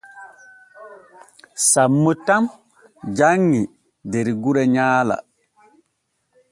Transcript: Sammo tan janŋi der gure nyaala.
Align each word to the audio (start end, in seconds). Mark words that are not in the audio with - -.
Sammo 1.69 2.11
tan 2.25 2.43
janŋi 3.17 3.61
der 4.11 4.27
gure 4.41 4.63
nyaala. 4.73 5.15